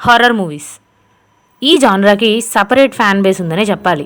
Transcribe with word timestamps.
Horror 0.00 0.32
movies 0.32 0.68
ఈ 1.62 1.76
జానరాకి 1.76 2.40
separate 2.40 2.94
fan 2.94 3.22
base 3.22 3.40
ఉందనే 3.40 3.62
చెప్పాలి. 3.62 4.04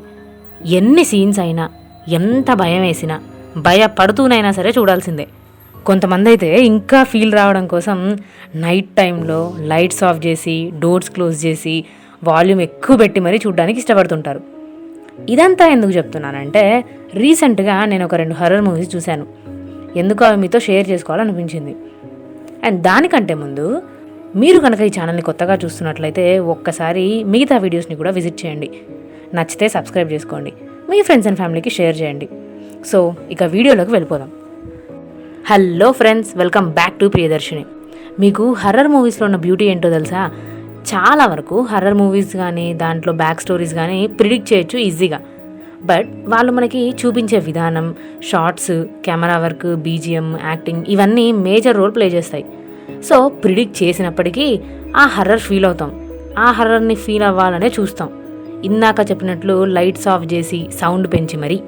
ఎన్ని 0.78 1.04
సీన్స్ 1.04 1.40
అయినా 1.40 1.70
ఎంత 2.08 2.54
భయం 2.54 2.82
వేసినా 2.82 3.16
భయపడుతూనైనా 3.56 4.50
సరే 4.50 4.70
చూడాల్సిందే. 4.78 5.26
కొంతమంది 5.86 6.28
అయితే 6.28 6.64
ఇంకా 6.64 7.04
ఫీల్ 7.04 7.32
రావడం 7.32 7.66
కోసం 7.66 8.18
నైట్ 8.56 8.90
టైంలో 8.96 9.54
లైట్స్ 9.58 10.02
ఆఫ్ 10.04 10.26
చేసి 10.26 10.72
డోర్స్ 10.78 11.10
క్లోజ్ 11.10 11.46
చేసి 11.46 11.84
వాల్యూమ్ 12.24 12.60
ఎక్కువ 12.60 12.96
పెట్టి 12.96 13.20
మరీ 13.20 13.40
చూడడానికి 13.46 13.78
ఇష్టపడుతుంటారు. 13.78 14.40
ఇదంతా 15.28 15.66
ఎందుకు 15.68 15.90
చెప్తున్నానంటే 15.90 16.84
రీసెంట్గా 17.14 17.84
నేను 17.84 18.04
ఒక 18.04 18.14
రెండు 18.14 18.34
హర్రర్ 18.34 18.62
మూవీస్ 18.62 18.96
చూశాను. 18.96 19.26
ఎందుకు 19.96 20.24
అవి 20.24 20.36
మీతో 20.36 20.58
షేర్ 20.58 20.90
చేసుకోవాలనిపించింది. 20.90 21.76
అండ్ 22.64 22.82
దానికంటే 22.82 23.34
ముందు 23.34 23.82
మీరు 24.40 24.58
కనుక 24.64 24.80
ఈ 24.88 24.90
ఛానల్ని 24.96 25.22
కొత్తగా 25.26 25.54
చూస్తున్నట్లయితే 25.62 26.22
ఒక్కసారి 26.52 27.02
మిగతా 27.32 27.56
వీడియోస్ని 27.64 27.94
కూడా 28.00 28.10
విజిట్ 28.18 28.38
చేయండి. 28.42 28.68
నచ్చితే 29.36 29.66
సబ్స్క్రైబ్ 29.74 30.12
చేసుకోండి. 30.14 30.52
మీ 30.90 30.98
ఫ్రెండ్స్ 31.06 31.26
అండ్ 31.28 31.38
ఫ్యామిలీకి 31.40 31.70
షేర్ 31.76 31.96
చేయండి. 31.98 32.26
సో 32.90 32.98
ఇక 33.34 33.42
వీడియోలోకి 33.54 33.92
వెళ్ళిపోదాం. 33.94 34.30
Hello 35.50 35.88
friends 35.98 36.30
welcome 36.42 36.70
back 36.78 36.96
to 37.02 37.08
Priyadarshini. 37.16 37.64
మీకు 38.24 38.46
హర్రర్ 38.62 38.90
మూవీస్లో 38.94 39.26
ఉన్న 39.28 39.40
బ్యూటీ 39.44 39.66
ఏంటో 39.72 39.90
తెలుసా? 39.96 40.22
చాలా 40.92 41.26
వరకు 41.32 41.58
హర్రర్ 41.72 41.98
మూవీస్ 42.02 42.32
కానీ 42.42 42.66
దాంట్లో 42.84 43.14
బ్యాక్ 43.22 43.44
స్టోరీస్ 43.46 43.74
కానీ 43.80 44.00
ప్రిడిక్ట్ 44.20 44.48
చేయొచ్చు 44.52 44.78
ఈజీగా. 44.86 45.20
బట్ 45.90 46.10
వాళ్ళు 46.32 46.50
మనకి 46.60 46.82
చూపించే 47.02 47.38
విధానం 47.50 47.86
shots 48.30 48.74
camera 49.06 49.38
work 49.44 49.68
BGM 49.86 50.28
acting 50.50 50.84
ఇవన్నీ 50.96 51.28
మేజర్ 51.46 51.80
రోల్ 51.82 51.94
ప్లే 51.98 52.08
చేస్తాయి. 52.16 52.46
సో 53.04 53.28
ప్రిడిక్ట్ 53.28 53.82
చేసినప్పటికీ 53.82 54.60
ఆ 54.96 55.06
హర్రర్ 55.06 55.40
ఫీల్ 55.40 55.64
అవుతాం. 55.64 56.08
ఆ 56.38 56.50
హర్రర్ని 56.50 56.94
ఫీల్ 56.94 57.22
అవ్వాలనే 57.22 57.72
చూస్తాం. 57.80 58.08
ఇందాక 58.64 59.10
చెప్పినట్లు 59.10 59.64
లైట్స్ 59.64 60.08
ఆఫ్ 60.08 60.34
చేసి 60.34 60.66
సౌండ్ 60.80 61.12
పెంచి 61.12 61.36
మరి. 61.36 61.60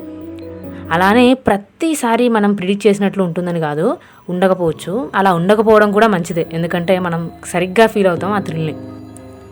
అలానే 0.92 1.34
ప్రతిసారి 1.34 2.28
మనం 2.28 2.54
ప్రిడిక్ట్ 2.54 2.86
చేసినట్లు 2.86 3.22
ఉంటుందని 3.22 3.60
కాదు 3.60 3.96
ఉండకపోవచ్చు. 4.28 5.10
అలా 5.14 5.34
ఉండకపోవడం 5.34 5.92
కూడా 5.92 6.08
మంచిదే. 6.08 6.46
ఎందుకంటే 6.52 6.98
మనం 6.98 7.30
సరిగ్గా 7.46 7.86
ఫీల్ 7.86 8.06
అవుతాం 8.06 8.32
ఆ 8.32 8.38
థ్రిల్ని. 8.38 8.74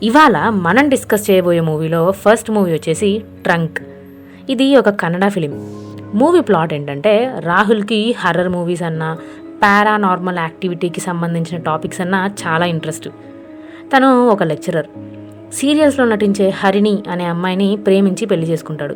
ఇవాళ 0.03 0.49
మనం 0.49 0.89
డిస్కస్ 0.89 1.31
చేయబోయే 1.31 1.59
మూవీలో 1.59 2.11
ఫస్ట్ 2.11 2.51
మూవీ 2.51 2.73
వచ్చేసి 2.73 3.21
ట్రంక్. 3.43 3.79
ఇది 4.49 4.77
ఒక 4.77 4.89
కన్నడ 4.89 5.27
ఫిలిం. 5.27 5.69
మూవీ 6.15 6.39
ప్లాట్ 6.39 6.73
ఏంటంటే 6.73 7.33
రాహుల్కి 7.39 8.15
హర్రర్ 8.17 8.49
మూవీస్ 8.49 8.83
అన్నా 8.83 9.17
పారానార్మల్ 9.63 10.37
యాక్టివిటీకి 10.37 11.01
సంబంధించిన 11.01 11.61
టాపిక్స్ 11.61 12.01
అన్న 12.01 12.29
చాలా 12.47 12.65
ఇంట్రెస్ట్. 12.65 13.09
తను 13.95 14.27
ఒక 14.27 14.43
లెక్చరర్. 14.43 14.85
సీరియల్స్లో 15.53 16.05
నటించే 16.05 16.49
హరిణి 16.49 17.03
అనే 17.11 17.25
అమ్మాయిని 17.25 17.77
ప్రేమించి 17.77 18.25
పెళ్ళి 18.25 18.47
చేసుకుంటాడు. 18.47 18.95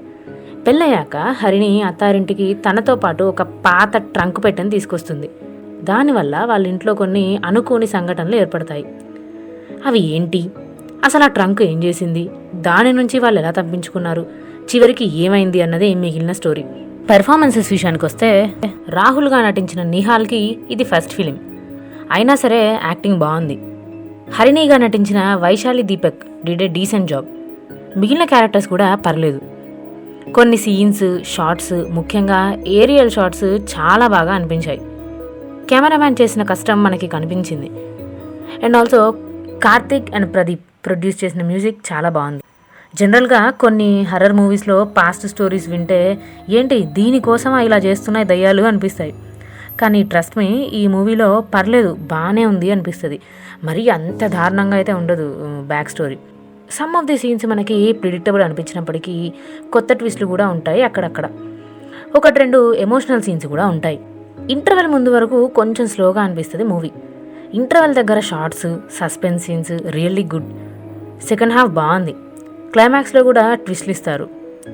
పెళ్ళయ్యాక 0.67 1.17
హరిణి 1.17 1.81
అత్తారింటికి 1.81 2.53
తనతో 2.53 2.95
పాటు 2.95 3.23
ఒక 3.23 3.41
పాత 3.41 3.97
ట్రంక్ 3.97 4.43
పెట్టని 4.43 4.69
తీసుకొస్తుంది. 4.69 5.29
దానివల్ల 5.83 6.43
వాళ్ళ 6.45 6.67
ఇంట్లో 6.67 6.93
కొన్ని 6.93 7.41
అనుకోని 7.45 7.87
సంఘటనలు 7.87 8.35
ఏర్పడతాయి. 8.35 8.85
అవి 9.85 9.99
ఏంటి? 9.99 10.51
అసలు 11.03 11.23
ఆ 11.23 11.27
ట్రంక్ 11.27 11.61
ఏం 11.61 11.83
చేసింది? 11.83 12.29
దాని 12.55 12.93
నుంచి 12.93 13.19
వాళ్ళు 13.19 13.39
ఎలా 13.39 13.51
తప్పించుకున్నారు? 13.51 14.25
చివరికి 14.75 15.17
ఏమైంది 15.17 15.61
అన్నది 15.61 15.95
మిగిలిన 15.95 16.31
స్టోరీ. 16.31 16.63
పెర్ఫార్మెన్సెస్ 17.09 17.69
విషయానికి 17.71 18.05
వస్తే 18.05 18.29
రాహుల్గా 18.89 19.37
నటించిన 19.47 19.81
నిహాల్కి 19.91 20.39
ఇది 20.71 20.83
ఫస్ట్ 20.83 21.13
ఫిలిం 21.17 21.37
అయినా 22.11 22.33
సరే 22.35 22.59
యాక్టింగ్ 22.83 23.19
బాగుంది. 23.23 23.55
హరిణిగా 24.35 24.77
నటించిన 24.77 25.19
Vaishali 25.35 25.83
Deepak 25.83 26.21
did 26.45 26.63
a 26.63 26.67
decent 26.67 27.09
job 27.11 27.27
మిగిలిన 27.99 28.25
క్యారెక్టర్స్ 28.25 28.67
కూడా 28.67 28.95
పర్లేదు. 28.95 29.39
కొన్ని 30.35 30.57
సీన్స్ 30.57 31.05
షార్ట్స్ 31.33 31.73
ముఖ్యంగా 31.97 32.39
ఏరియల్ 32.81 33.11
షార్ట్స్ 33.11 33.47
చాలా 33.75 34.07
బాగా 34.15 34.33
అనిపించాయి. 34.33 34.81
కెమెరామ్యాన్ 35.69 36.19
చేసిన 36.21 36.43
కష్టం 36.43 36.83
మనకి 36.83 37.07
కనిపించింది. 37.07 37.69
And 38.65 38.77
also 38.77 39.01
Karthik 39.65 40.11
and 40.15 40.33
Pradeep 40.33 40.65
produce 40.85 41.23
చేసిన 41.23 41.41
మ్యూజిక్ 41.43 41.79
చాలా 41.93 42.09
బాగుంది. 42.09 42.43
జనరల్గా 42.99 43.49
కొన్ని 43.49 44.01
హర్రర్ 44.01 44.33
మూవీస్లో 44.33 44.83
పాస్ట్ 44.97 45.27
స్టోరీస్ 45.27 45.69
వింటే 45.69 45.99
ఏంటి 46.49 46.77
దీనికోసమా 46.97 47.61
ఇలా 47.61 47.77
చేస్తున్నాయి 47.77 48.25
దయ్యాలు 48.25 48.63
అనిపిస్తాయి. 48.63 49.13
కానీ 49.81 50.03
ట్రస్ట్ 50.03 50.37
మీ 50.37 50.47
ఈ 50.79 50.87
మూవీలో 50.87 51.27
పర్లేదు 51.55 51.93
బాగానే 51.93 52.45
ఉంది 52.45 52.71
అనిపిస్తుంది. 52.71 53.19
మరీ 53.63 53.89
అంత 53.89 54.27
దారుణంగా 54.27 54.75
అయితే 54.75 54.93
ఉండదు 54.93 55.27
back 55.67 55.89
story. 55.89 56.17
Some 56.71 56.95
of 56.95 57.05
the 57.05 57.17
scenes 57.17 57.45
మనకి 57.45 57.93
ప్రిడిక్టబుల్ 57.93 58.43
అనిపించినప్పటికీ 58.43 59.33
కొత్త 59.73 59.93
ట్విస్ట్లు 59.93 60.27
కూడా 60.27 60.47
ఉంటాయి 60.47 60.81
అక్కడక్కడ. 60.81 61.25
ఒకటి 62.15 62.39
రెండు 62.39 62.73
ఎమోషనల్ 62.73 63.21
సీన్స్ 63.21 63.47
కూడా 63.47 63.65
ఉంటాయి. 63.67 63.99
ఇంటర్వెల్ 64.49 64.87
ముందు 64.87 65.09
వరకు 65.09 65.47
కొంచెం 65.47 65.87
స్లోగా 65.87 66.21
అనిపిస్తుంది 66.21 66.65
మూవీ. 66.65 66.91
ఇంటర్వెల్ 67.53 67.95
దగ్గర 67.95 68.19
shots 68.19 68.67
suspense 68.99 69.45
scenes 69.45 69.73
really 69.89 70.23
good. 70.35 70.49
Second 71.27 71.53
half 71.53 71.71
బాగుంది. 71.71 72.15
క్లైమాక్స్లో 72.77 73.21
కూడా 73.27 73.43
ట్విస్ట్లు 73.65 73.91
ఇస్తారు. 73.93 74.25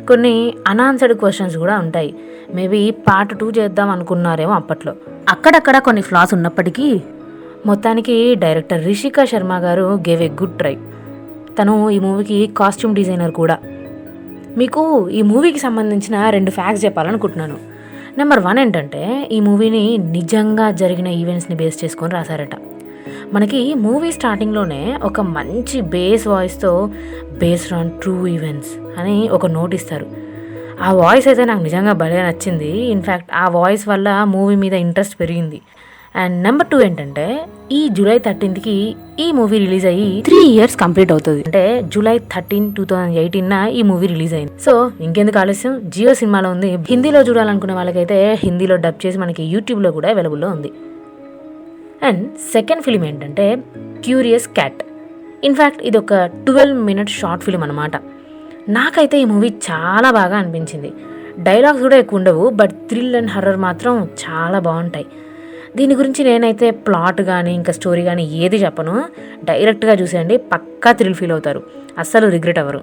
కొన్ని 0.10 0.32
అనాన్సర్డ్ 0.70 1.14
క్వశ్చన్స్ 1.20 1.56
కూడా 1.62 1.76
ఉంటాయి. 1.84 2.10
మేబీ 2.58 2.80
పార్ట్ 3.06 3.34
టూ 3.40 3.46
చేద్దాం 3.58 3.90
అనుకున్నారేమో 3.94 4.54
అప్పట్లో. 4.62 4.94
అక్కడక్కడ 5.34 5.78
కొన్ని 5.88 6.02
ఫ్లాస్ 6.08 6.32
ఉన్నప్పటికీ 6.38 6.88
మొత్తానికి 7.70 8.16
డైరెక్టర్ 8.44 8.82
రిషికా 8.90 9.24
శర్మ 9.32 9.54
గారు 9.66 9.86
గేవ్ 10.08 10.24
ఏ 10.28 10.30
గుడ్ 10.42 10.58
ట్రై 10.62 10.74
తను 11.60 11.76
ఈ 11.96 12.00
మూవీకి 12.06 12.40
కాస్ట్యూమ్ 12.60 12.98
డిజైనర్ 13.00 13.34
కూడా. 13.42 13.58
మీకు 14.62 14.84
ఈ 15.20 15.22
మూవీకి 15.32 15.62
సంబంధించిన 15.66 16.16
రెండు 16.38 16.52
ఫ్యాక్ట్స్ 16.58 16.86
చెప్పాలనుకుంటున్నాను. 16.86 17.58
నెంబర్ 18.20 18.44
వన్ 18.50 18.60
ఏంటంటే 18.66 19.04
ఈ 19.32 19.40
మూవీని 19.50 19.86
నిజంగా 20.18 20.68
జరిగిన 20.84 21.10
ఈవెంట్స్ని 21.22 21.58
బేస్ 21.64 21.80
చేసుకొని 21.84 22.14
రాశారట. 22.20 22.56
మనకి 23.34 23.74
మూవీ 23.74 24.12
స్టార్టింగ్లోనే 24.12 24.98
ఒక 25.04 25.22
మంచి 25.22 25.82
బేస్ 25.82 26.28
వాయిస్తో 26.28 26.90
బేస్డ్ 27.40 27.74
ఆన్ 27.74 27.92
ట్రూ 27.92 28.28
ఈవెంట్స్ 28.28 29.00
అని 29.00 29.30
ఒక 29.30 29.46
నోట్ 29.46 29.76
ఇస్తారు. 29.76 30.06
ఆ 30.82 30.94
వాయిస్ 30.94 31.28
అయితే 31.28 31.46
నాకు 31.46 31.64
నిజంగా 31.64 31.94
భలే 31.94 32.22
నచ్చింది. 32.22 32.72
ఇన్ఫ్యాక్ట్ 32.96 33.30
ఆ 33.34 33.50
వాయిస్ 33.50 33.88
వల్ల 33.88 34.24
మూవీ 34.24 34.56
మీద 34.56 34.74
ఇంట్రెస్ట్ 34.74 35.20
పెరిగింది. 35.20 35.62
అండ్ 36.16 36.44
నెంబర్ 36.44 36.68
టూ 36.68 36.82
ఏంటంటే 36.82 37.46
ఈ 37.72 37.90
జూలై 37.92 38.18
థర్టీన్త్కి 38.20 38.96
ఈ 39.20 39.32
మూవీ 39.32 39.58
రిలీజ్ 39.58 39.86
అయ్యి 39.86 40.22
త్రీ 40.22 40.46
ఇయర్స్ 40.46 40.76
కంప్లీట్ 40.76 41.12
అవుతుంది. 41.12 41.44
అంటే 41.46 41.82
July 41.94 42.18
thirteen 42.18 42.74
two 42.76 42.86
thousand 42.86 43.18
eighteen 43.18 43.54
ఈ 43.70 43.82
మూవీ 43.82 44.08
రిలీజ్ 44.08 44.34
అయింది. 44.34 44.52
సో 44.62 44.92
ఇంకెందుకు 45.02 45.40
ఆలస్యం? 45.40 45.82
జియో 45.96 46.14
సినిమాలో 46.14 46.50
ఉంది. 46.50 46.76
హిందీలో 46.90 47.22
చూడాలనుకునే 47.22 47.74
వాళ్ళకైతే 47.74 48.38
హిందీలో 48.44 48.76
డబ్ 48.76 49.06
చేసి 49.06 49.18
మనకి 49.18 49.44
యూట్యూబ్లో 49.44 49.92
కూడా 49.92 50.10
అవైలబుల్లో 50.10 50.50
ఉంది. 50.50 50.72
అండ్ 52.04 52.38
సెకండ్ 52.54 52.84
ఫిలిం 52.84 53.06
ఏంటంటే 53.06 53.56
క్యూరియస్ 54.04 54.48
క్యాట్ 54.48 54.84
ఇన్ఫ్యాక్ట్ 55.44 55.84
ఇది 55.84 55.98
ఒక 55.98 56.14
ట్వెల్వ్ 56.26 56.80
మినిట్ 56.80 57.10
షార్ట్ 57.10 57.44
ఫిలిం 57.44 57.64
అనమాట 57.64 57.96
నాకైతే 58.70 59.20
ఈ 59.20 59.26
మూవీ 59.26 59.54
చాలా 59.72 60.12
బాగా 60.12 60.38
అనిపించింది. 60.38 60.92
డైలాగ్స్ 61.40 61.82
కూడా 61.82 61.98
ఎక్కువ 61.98 62.18
ఉండవు 62.18 62.50
బట్ 62.50 62.72
థ్రిల్ 62.72 63.16
అండ్ 63.16 63.32
హర్రర్ 63.32 63.58
మాత్రం 63.58 64.08
చాలా 64.24 64.60
బాగుంటాయి. 64.60 65.06
దీని 65.76 65.96
గురించి 65.96 66.24
నేనైతే 66.24 66.72
ప్లాట్ 66.72 67.22
కానీ 67.22 67.54
ఇంకా 67.54 67.74
స్టోరీ 67.74 68.04
కానీ 68.04 68.24
ఏది 68.26 68.58
చెప్పను. 68.58 69.04
డైరెక్ట్గా 69.44 69.94
చూసేయండి 69.94 70.38
పక్కా 70.38 70.92
థ్రిల్ 70.92 71.14
ఫీల్ 71.14 71.32
అవుతారు. 71.32 71.64
అస్సలు 71.98 72.28
రిగ్రెట్ 72.28 72.60
అవ్వరు. 72.60 72.82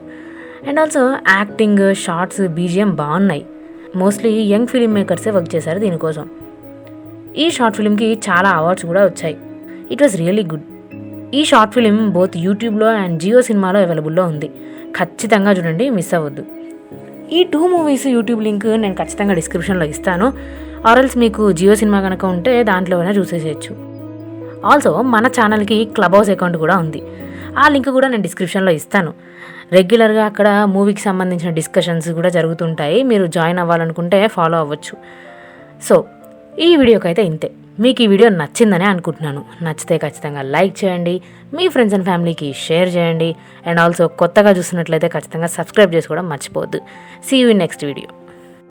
And 0.68 0.80
also 0.80 1.10
acting 1.10 1.94
shots 1.94 2.48
BGM 2.48 2.94
బాగున్నాయి. 2.94 3.46
మోస్ట్లీ 3.96 4.32
యంగ్ 4.42 4.66
ఫిలిం 4.66 4.92
మేకర్సే 4.92 5.30
వర్క్ 5.30 5.54
చేశారు 5.54 5.78
దీనికోసం. 5.78 6.30
ఈ 7.38 7.50
షార్ట్ 7.50 7.76
ఫిలింకి 7.76 8.20
చాలా 8.28 8.50
అవార్డ్స్ 8.50 8.86
కూడా 8.86 9.04
వచ్చాయి. 9.04 9.36
ఇట్ 9.90 10.02
వాస్ 10.02 10.16
రియలీ 10.16 10.42
గుడ్ 10.42 10.62
ఈ 11.34 11.44
షార్ట్ 11.44 11.74
ఫిలిం 11.74 12.10
బోత్ 12.10 12.36
యూట్యూబ్లో 12.36 12.86
అండ్ 12.86 13.20
జియో 13.20 13.42
సినిమాలో 13.42 13.80
అవైలబుల్లో 13.80 14.24
ఉంది. 14.24 14.50
ఖచ్చితంగా 14.96 15.52
చూడండి 15.52 15.90
మిస్ 15.90 16.14
అవ్వద్దు. 16.14 16.44
ఈ 17.32 17.44
టూ 17.44 17.66
మూవీస్ 17.66 18.06
యూట్యూబ్ 18.06 18.42
లింక్ 18.42 18.66
నేను 18.66 18.94
ఖచ్చితంగా 18.94 19.34
డిస్క్రిప్షన్లో 19.34 19.84
ఇస్తాను. 19.84 20.32
ఆర్ఎల్స్ 20.86 21.16
మీకు 21.18 21.52
జియో 21.52 21.74
సినిమా 21.74 22.00
కనుక 22.00 22.24
ఉంటే 22.24 22.64
దాంట్లోనే 22.64 23.10
చూసేసేయచ్చు. 23.10 23.76
ఆల్సో 24.66 25.02
మన 25.02 25.26
ఛానల్కి 25.26 25.84
క్లబ్ 25.84 26.14
హౌస్ 26.14 26.30
అకౌంట్ 26.30 26.56
కూడా 26.56 26.78
ఉంది. 26.78 27.02
ఆ 27.58 27.68
లింక్ 27.68 27.88
కూడా 27.88 28.08
నేను 28.08 28.22
డిస్క్రిప్షన్లో 28.22 28.72
ఇస్తాను. 28.72 29.12
రెగ్యులర్గా 29.72 30.24
అక్కడ 30.24 30.48
మూవీకి 30.48 31.00
సంబంధించిన 31.00 31.50
డిస్కషన్స్ 31.50 32.08
కూడా 32.08 32.28
జరుగుతుంటాయి. 32.28 33.02
మీరు 33.02 33.26
జాయిన్ 33.26 33.58
అవ్వాలనుకుంటే 33.58 34.26
ఫాలో 34.26 34.58
అవ్వచ్చు. 34.58 34.96
సో 35.88 36.04
ఈ 36.66 36.68
వీడియోకి 36.80 37.06
అయితే 37.10 37.22
ఇంతే. 37.30 37.48
మీకు 37.82 38.00
ఈ 38.04 38.06
వీడియో 38.12 38.28
నచ్చిందని 38.40 38.86
అనుకుంటున్నాను. 38.90 39.42
నచ్చితే 39.66 39.96
ఖచ్చితంగా 40.04 40.42
లైక్ 40.54 40.74
చేయండి 40.82 41.14
మీ 41.56 41.66
ఫ్రెండ్స్ 41.74 41.94
అండ్ 41.98 42.06
ఫ్యామిలీకి 42.10 42.48
షేర్ 42.66 42.90
చేయండి 42.96 43.30
అండ్ 43.68 43.80
ఆల్సో 43.84 44.06
కొత్తగా 44.22 44.52
చూసినట్లయితే 44.60 45.10
ఖచ్చితంగా 45.16 45.50
సబ్స్క్రైబ్ 45.58 45.94
చేసుకోవడం 45.98 46.28
మర్చిపోవద్దు. 46.34 46.80
See 47.28 47.38
you 47.44 47.52
next 47.64 47.84
video 47.90 48.08